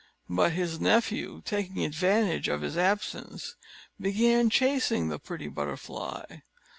But 0.27 0.53
his 0.53 0.79
nephew, 0.79 1.43
taking 1.45 1.85
advantage 1.85 2.47
of 2.47 2.61
his 2.63 2.75
absence, 2.75 3.55
began 3.99 4.49
chasing 4.49 5.09
the 5.09 5.19
pretty 5.19 5.47
butterfly. 5.47 6.37